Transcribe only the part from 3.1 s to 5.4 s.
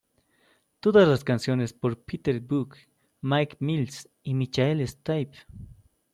Mike Mills y Michael Stipe.